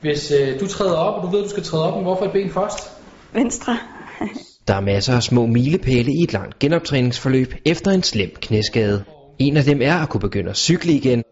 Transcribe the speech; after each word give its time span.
Hvis 0.00 0.32
øh, 0.40 0.60
du 0.60 0.66
træder 0.66 0.96
op, 0.96 1.14
og 1.14 1.22
du 1.22 1.36
ved, 1.36 1.38
at 1.38 1.44
du 1.44 1.50
skal 1.50 1.62
træde 1.62 1.84
op, 1.84 1.94
men 1.94 2.02
hvorfor 2.02 2.24
et 2.24 2.32
ben 2.32 2.50
først? 2.50 2.90
Venstre. 3.32 3.78
Der 4.68 4.74
er 4.74 4.80
masser 4.80 5.16
af 5.16 5.22
små 5.22 5.46
milepæle 5.46 6.12
i 6.12 6.22
et 6.22 6.32
langt 6.32 6.58
genoptræningsforløb 6.58 7.54
efter 7.64 7.90
en 7.90 8.02
slem 8.02 8.30
knæskade. 8.42 9.04
En 9.38 9.56
af 9.56 9.64
dem 9.64 9.82
er 9.82 9.94
at 9.94 10.08
kunne 10.08 10.20
begynde 10.20 10.50
at 10.50 10.56
cykle 10.56 10.92
igen. 10.92 11.22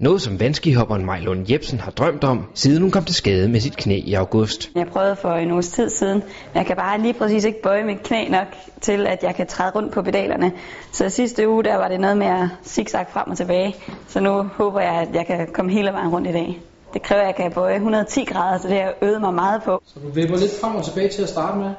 Noget 0.00 0.22
som 0.22 0.40
vandskihopperen 0.40 1.04
Majlund 1.04 1.50
Jebsen 1.50 1.80
har 1.80 1.90
drømt 1.90 2.24
om, 2.24 2.44
siden 2.54 2.82
hun 2.82 2.90
kom 2.90 3.04
til 3.04 3.14
skade 3.14 3.48
med 3.48 3.60
sit 3.60 3.76
knæ 3.76 4.00
i 4.04 4.14
august. 4.14 4.70
Jeg 4.74 4.86
prøvede 4.86 5.16
for 5.16 5.32
en 5.32 5.52
uges 5.52 5.68
tid 5.68 5.90
siden, 5.90 6.18
men 6.18 6.54
jeg 6.54 6.66
kan 6.66 6.76
bare 6.76 7.00
lige 7.00 7.14
præcis 7.14 7.44
ikke 7.44 7.62
bøje 7.62 7.84
mit 7.84 8.02
knæ 8.02 8.28
nok 8.28 8.46
til, 8.80 9.06
at 9.06 9.22
jeg 9.22 9.34
kan 9.34 9.46
træde 9.46 9.72
rundt 9.74 9.92
på 9.92 10.02
pedalerne. 10.02 10.52
Så 10.92 11.08
sidste 11.08 11.48
uge, 11.48 11.64
der 11.64 11.76
var 11.76 11.88
det 11.88 12.00
noget 12.00 12.16
med 12.16 12.26
at 12.26 12.48
zigzag 12.64 13.06
frem 13.12 13.30
og 13.30 13.36
tilbage. 13.36 13.74
Så 14.08 14.20
nu 14.20 14.42
håber 14.42 14.80
jeg, 14.80 14.94
at 14.94 15.14
jeg 15.14 15.26
kan 15.26 15.48
komme 15.52 15.72
hele 15.72 15.92
vejen 15.92 16.08
rundt 16.08 16.28
i 16.28 16.32
dag. 16.32 16.60
Det 16.96 17.02
kræver, 17.04 17.22
at 17.22 17.26
jeg 17.26 17.34
kan 17.36 17.52
bøje 17.52 17.74
110 17.74 18.24
grader, 18.24 18.58
så 18.58 18.68
det 18.68 18.76
har 18.76 18.82
jeg 18.84 18.94
øvet 19.02 19.20
mig 19.20 19.34
meget 19.34 19.62
på. 19.62 19.82
Så 19.86 20.00
du 20.00 20.08
vipper 20.08 20.36
lidt 20.36 20.50
frem 20.60 20.76
og 20.76 20.84
tilbage 20.84 21.08
til 21.08 21.22
at 21.22 21.28
starte 21.28 21.58
med. 21.58 21.70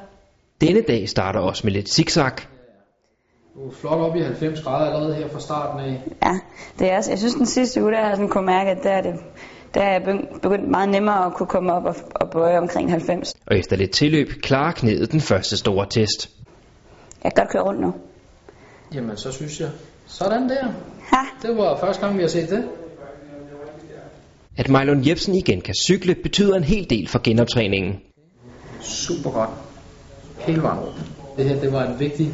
Denne 0.60 0.80
dag 0.88 1.08
starter 1.08 1.40
også 1.40 1.60
med 1.66 1.72
lidt 1.72 1.88
zigzag. 1.94 2.30
Du 3.54 3.68
er 3.68 3.72
flot 3.72 3.98
op 3.98 4.16
i 4.16 4.20
90 4.22 4.60
grader 4.62 4.86
allerede 4.94 5.14
her 5.14 5.28
fra 5.28 5.40
starten 5.40 5.80
af. 5.80 6.02
Ja, 6.24 6.38
det 6.78 6.92
er, 6.92 6.96
også- 6.96 7.10
jeg 7.10 7.18
synes 7.18 7.34
den 7.34 7.46
sidste 7.46 7.82
uge, 7.82 7.92
der 7.92 7.98
har 7.98 8.06
jeg 8.08 8.16
sådan 8.16 8.28
kunne 8.30 8.46
mærke, 8.46 8.70
at 8.70 8.78
der 8.82 8.90
er, 8.90 9.00
det, 9.02 9.14
der 9.74 9.80
er 9.82 9.92
jeg 9.92 10.00
begy- 10.02 10.40
begyndt 10.40 10.68
meget 10.70 10.88
nemmere 10.88 11.26
at 11.26 11.34
kunne 11.34 11.46
komme 11.46 11.72
op 11.72 11.84
og, 11.84 11.96
og 12.14 12.30
bøje 12.30 12.58
omkring 12.58 12.90
90. 12.90 13.34
Og 13.46 13.58
efter 13.58 13.76
lidt 13.76 13.90
tilløb 13.90 14.28
klarer 14.42 14.72
knæet 14.72 15.12
den 15.12 15.20
første 15.20 15.56
store 15.56 15.86
test. 15.90 16.30
Jeg 17.24 17.32
kan 17.34 17.42
godt 17.44 17.52
køre 17.52 17.62
rundt 17.62 17.80
nu. 17.80 17.94
Jamen, 18.94 19.16
så 19.16 19.32
synes 19.32 19.60
jeg. 19.60 19.68
Sådan 20.06 20.48
der. 20.48 20.64
Ha, 21.02 21.48
Det 21.48 21.56
var 21.56 21.76
første 21.76 22.06
gang, 22.06 22.16
vi 22.16 22.22
har 22.22 22.28
set 22.28 22.50
det. 22.50 22.68
At 24.58 24.68
Majlund 24.68 25.06
Jebsen 25.06 25.34
igen 25.34 25.60
kan 25.60 25.74
cykle 25.86 26.14
betyder 26.22 26.56
en 26.56 26.64
hel 26.64 26.86
del 26.90 27.08
for 27.08 27.20
genoptræningen. 27.24 27.92
Super 28.80 29.30
godt. 29.30 29.50
Hele 30.38 30.62
vejen 30.62 30.78
rundt. 30.78 30.96
Det 31.36 31.44
her, 31.48 31.60
det 31.60 31.72
var 31.72 31.84
en 31.86 32.00
vigtig 32.00 32.28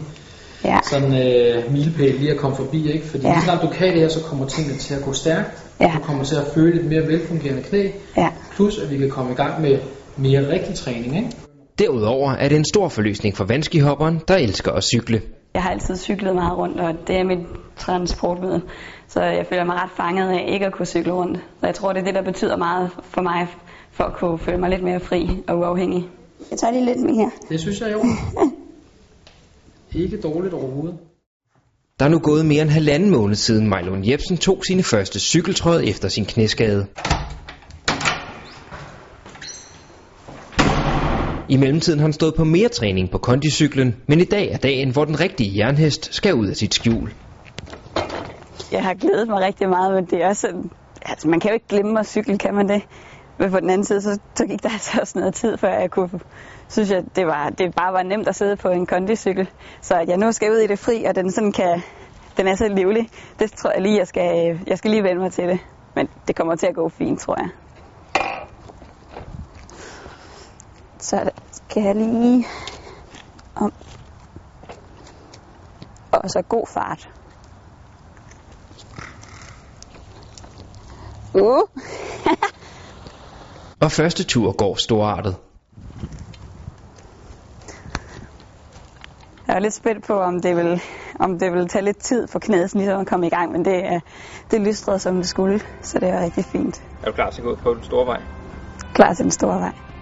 ja, 0.64 0.78
sådan 0.90 1.12
øh, 1.12 1.72
milepæl 1.72 2.14
lige 2.14 2.30
at 2.30 2.36
komme 2.36 2.56
forbi, 2.56 2.92
ikke? 2.92 3.06
Fordi 3.06 3.26
Ja. 3.26 3.40
snart 3.44 3.62
du 3.62 3.68
kan 3.68 3.92
det 3.92 4.00
her, 4.00 4.08
så 4.08 4.20
kommer 4.20 4.46
tingene 4.48 4.78
til 4.78 4.94
at 4.94 5.02
gå 5.04 5.12
stærkt. 5.12 5.50
Ja. 5.80 5.92
Du 5.98 6.02
kommer 6.02 6.24
til 6.24 6.36
at 6.36 6.46
føle 6.54 6.80
et 6.80 6.84
mere 6.86 7.06
velfungerende 7.06 7.62
knæ. 7.62 7.88
ja. 8.16 8.28
Plus, 8.56 8.78
at 8.78 8.90
vi 8.90 8.98
kan 8.98 9.10
komme 9.10 9.32
i 9.32 9.34
gang 9.34 9.62
med 9.62 9.78
mere 10.16 10.48
rigtig 10.52 10.74
træning, 10.74 11.16
ikke? 11.16 11.30
Derudover 11.78 12.32
er 12.32 12.48
det 12.48 12.56
en 12.56 12.64
stor 12.64 12.88
forløsning 12.88 13.36
for 13.36 13.44
vandskihopperen, 13.44 14.20
der 14.28 14.36
elsker 14.36 14.72
at 14.72 14.84
cykle. 14.84 15.22
Jeg 15.54 15.62
har 15.62 15.70
altid 15.70 15.96
cyklet 15.96 16.34
meget 16.34 16.58
rundt, 16.58 16.80
og 16.80 16.94
det 17.06 17.16
er 17.16 17.24
mit 17.24 17.46
transportmiddel. 17.76 18.62
Så 19.08 19.22
jeg 19.22 19.46
føler 19.46 19.64
mig 19.64 19.76
ret 19.76 19.90
fanget 19.96 20.28
af 20.28 20.44
ikke 20.48 20.66
at 20.66 20.72
kunne 20.72 20.86
cykle 20.86 21.12
rundt. 21.12 21.38
Så 21.60 21.66
jeg 21.66 21.74
tror, 21.74 21.92
det 21.92 22.00
er 22.00 22.04
det, 22.04 22.14
der 22.14 22.22
betyder 22.22 22.56
meget 22.56 22.90
for 23.02 23.22
mig, 23.22 23.48
for 23.90 24.04
at 24.04 24.14
kunne 24.14 24.38
føle 24.38 24.58
mig 24.58 24.70
lidt 24.70 24.82
mere 24.82 25.00
fri 25.00 25.42
og 25.48 25.58
uafhængig. 25.58 26.08
Jeg 26.50 26.58
tager 26.58 26.72
lige 26.72 26.84
lidt 26.84 27.00
mere. 27.00 27.30
Det 27.48 27.60
synes 27.60 27.80
jeg 27.80 27.92
jo. 27.92 28.04
Ikke 30.02 30.20
dårligt 30.20 30.54
overhovedet. 30.54 30.98
Der 31.98 32.04
er 32.04 32.08
nu 32.08 32.18
gået 32.18 32.46
mere 32.46 32.62
end 32.62 32.70
halvanden 32.70 33.10
måned 33.10 33.34
siden 33.34 33.68
Majlund 33.68 34.06
Jebsen 34.06 34.36
tog 34.36 34.62
sine 34.66 34.82
første 34.82 35.20
cykeltråd 35.20 35.82
efter 35.84 36.08
sin 36.08 36.24
knæskade. 36.24 36.86
I 41.54 41.56
mellemtiden 41.56 41.98
har 41.98 42.04
han 42.04 42.12
stået 42.12 42.34
på 42.34 42.44
mere 42.44 42.68
træning 42.68 43.10
på 43.10 43.18
kondicyklen, 43.18 43.96
men 44.06 44.20
i 44.20 44.24
dag 44.24 44.52
er 44.52 44.56
dagen, 44.56 44.90
hvor 44.90 45.04
den 45.04 45.20
rigtige 45.20 45.58
jernhest 45.58 46.14
skal 46.14 46.34
ud 46.34 46.46
af 46.46 46.56
sit 46.56 46.74
skjul. 46.74 47.12
Jeg 48.72 48.82
har 48.82 48.94
glædet 48.94 49.28
mig 49.28 49.40
rigtig 49.40 49.68
meget, 49.68 49.94
men 49.94 50.04
det 50.04 50.22
er 50.22 50.28
også 50.28 50.40
sådan, 50.40 50.70
altså 51.02 51.28
man 51.28 51.40
kan 51.40 51.50
jo 51.50 51.54
ikke 51.54 51.66
glemme 51.68 52.00
at 52.00 52.06
cykle, 52.06 52.38
kan 52.38 52.54
man 52.54 52.68
det? 52.68 52.82
Men 53.38 53.50
på 53.50 53.60
den 53.60 53.70
anden 53.70 53.84
side, 53.84 54.00
så, 54.00 54.18
så 54.34 54.46
gik 54.46 54.62
der 54.62 54.68
altså 54.78 54.98
også 55.00 55.18
noget 55.18 55.34
tid, 55.34 55.56
før 55.56 55.80
jeg 55.80 55.90
kunne 55.90 56.10
synes, 56.68 56.90
jeg, 56.90 57.04
det, 57.16 57.26
var, 57.26 57.50
det 57.50 57.74
bare 57.74 57.92
var 57.92 58.02
nemt 58.02 58.28
at 58.28 58.34
sidde 58.34 58.56
på 58.56 58.68
en 58.68 58.86
kondicykel. 58.86 59.48
Så 59.80 59.94
at 59.94 60.08
jeg 60.08 60.16
nu 60.16 60.32
skal 60.32 60.50
ud 60.50 60.56
i 60.56 60.66
det 60.66 60.78
fri, 60.78 61.04
og 61.04 61.14
den 61.14 61.30
sådan 61.30 61.52
kan, 61.52 61.82
den 62.36 62.48
er 62.48 62.54
så 62.54 62.68
livlig, 62.68 63.08
det 63.38 63.52
tror 63.52 63.70
jeg 63.70 63.82
lige, 63.82 63.98
jeg 63.98 64.06
skal, 64.06 64.58
jeg 64.66 64.78
skal 64.78 64.90
lige 64.90 65.02
vende 65.02 65.22
mig 65.22 65.32
til 65.32 65.44
det. 65.44 65.58
Men 65.94 66.08
det 66.28 66.36
kommer 66.36 66.56
til 66.56 66.66
at 66.66 66.74
gå 66.74 66.88
fint, 66.88 67.20
tror 67.20 67.36
jeg. 67.40 67.48
Så 71.04 71.30
skal 71.52 71.82
jeg 71.82 71.94
lige 71.94 72.46
om. 73.54 73.72
Og 76.12 76.30
så 76.30 76.42
god 76.48 76.66
fart. 76.66 77.10
Uh. 81.34 81.62
Og 83.84 83.92
første 83.92 84.24
tur 84.24 84.52
går 84.52 84.74
storartet. 84.74 85.36
Jeg 89.46 89.56
er 89.56 89.58
lidt 89.58 89.74
spændt 89.74 90.06
på, 90.06 90.20
om 90.20 90.42
det 90.42 90.56
vil, 90.56 90.80
om 91.20 91.38
det 91.38 91.52
vil 91.52 91.68
tage 91.68 91.84
lidt 91.84 91.98
tid 91.98 92.28
for 92.28 92.38
knæet 92.38 92.70
sådan 92.70 92.80
ligesom 92.80 93.00
at 93.00 93.06
komme 93.06 93.26
i 93.26 93.30
gang, 93.30 93.52
men 93.52 93.64
det, 93.64 93.84
er, 93.84 94.00
det 94.50 94.60
lystrede, 94.60 94.98
som 94.98 95.16
det 95.16 95.28
skulle, 95.28 95.60
så 95.82 95.98
det 95.98 96.08
er 96.08 96.24
rigtig 96.24 96.44
fint. 96.44 96.82
Er 97.02 97.06
du 97.06 97.12
klar 97.12 97.30
til 97.30 97.40
at 97.40 97.44
gå 97.44 97.50
ud 97.50 97.56
på 97.56 97.74
den 97.74 97.84
store 97.84 98.06
vej? 98.06 98.22
Klar 98.94 99.14
til 99.14 99.22
den 99.22 99.30
store 99.30 99.60
vej. 99.60 99.93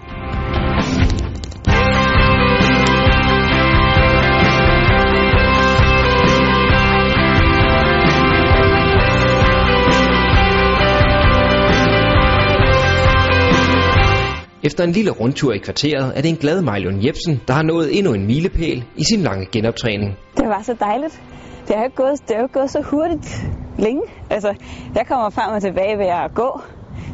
Efter 14.73 14.83
en 14.83 14.91
lille 14.91 15.11
rundtur 15.11 15.53
i 15.53 15.57
kvarteret 15.57 16.17
er 16.17 16.21
det 16.21 16.29
en 16.29 16.35
glad 16.35 16.61
Majlund 16.61 17.05
Jebsen, 17.05 17.41
der 17.47 17.53
har 17.53 17.63
nået 17.63 17.97
endnu 17.97 18.13
en 18.13 18.25
milepæl 18.25 18.83
i 18.95 19.03
sin 19.03 19.21
lange 19.21 19.45
genoptræning. 19.51 20.17
Det 20.37 20.47
var 20.47 20.61
så 20.61 20.73
dejligt. 20.79 21.21
Det 21.67 21.75
har 21.75 21.83
jo 21.83 21.91
gået, 21.95 22.19
det 22.27 22.35
har 22.35 22.41
jo 22.41 22.49
gået 22.53 22.69
så 22.69 22.81
hurtigt 22.81 23.45
længe. 23.77 24.01
Altså, 24.29 24.53
jeg 24.95 25.05
kommer 25.07 25.29
frem 25.29 25.53
og 25.55 25.61
tilbage 25.61 25.97
ved 25.97 26.05
at 26.05 26.33
gå, 26.35 26.61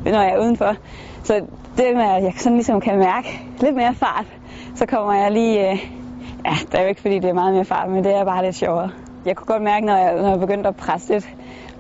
når 0.05 0.21
jeg 0.21 0.33
er 0.35 0.41
udenfor. 0.43 0.75
Så 1.23 1.33
det 1.77 1.85
med, 1.95 2.03
at 2.17 2.23
jeg 2.23 2.33
sådan 2.37 2.55
ligesom 2.55 2.81
kan 2.81 2.97
mærke 2.97 3.41
lidt 3.61 3.75
mere 3.75 3.95
fart, 3.95 4.25
så 4.75 4.85
kommer 4.85 5.13
jeg 5.13 5.31
lige... 5.31 5.71
Øh, 5.71 5.77
ja, 6.45 6.55
det 6.71 6.75
er 6.79 6.81
jo 6.81 6.87
ikke 6.87 7.01
fordi, 7.01 7.15
det 7.15 7.29
er 7.29 7.33
meget 7.33 7.53
mere 7.53 7.65
fart, 7.65 7.91
men 7.91 8.03
det 8.03 8.13
er 8.15 8.25
bare 8.25 8.45
lidt 8.45 8.55
sjovere. 8.55 8.89
Jeg 9.25 9.35
kunne 9.35 9.45
godt 9.45 9.63
mærke, 9.63 9.85
når 9.85 9.97
jeg, 9.97 10.15
når 10.15 10.29
jeg 10.29 10.39
begyndte 10.39 10.69
at 10.69 10.75
presse 10.75 11.13
lidt, 11.13 11.29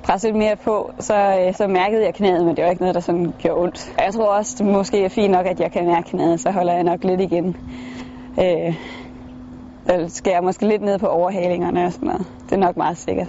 presse 0.03 0.27
lidt 0.27 0.37
mere 0.37 0.55
på, 0.55 0.91
så, 0.99 1.15
øh, 1.15 1.53
så 1.53 1.67
mærkede 1.67 2.05
jeg 2.05 2.13
knæet, 2.13 2.45
men 2.45 2.55
det 2.55 2.63
var 2.63 2.69
ikke 2.69 2.81
noget, 2.81 2.95
der 2.95 3.01
sådan 3.01 3.33
gjorde 3.39 3.61
ondt. 3.61 3.93
Og 3.97 4.03
jeg 4.05 4.13
tror 4.13 4.25
også, 4.25 4.55
det 4.57 4.65
måske 4.65 5.03
er 5.03 5.09
fint 5.09 5.31
nok, 5.31 5.45
at 5.45 5.59
jeg 5.59 5.71
kan 5.71 5.85
mærke 5.85 6.09
knæet, 6.09 6.39
så 6.39 6.51
holder 6.51 6.73
jeg 6.73 6.83
nok 6.83 7.03
lidt 7.03 7.21
igen. 7.21 7.57
Øh, 8.39 8.75
så 9.87 10.05
skal 10.07 10.31
jeg 10.31 10.43
måske 10.43 10.67
lidt 10.67 10.81
ned 10.81 10.99
på 10.99 11.07
overhalingerne 11.07 11.85
og 11.85 11.93
sådan 11.93 12.07
noget. 12.07 12.25
Det 12.45 12.51
er 12.51 12.59
nok 12.59 12.77
meget 12.77 12.97
sikkert. 12.97 13.27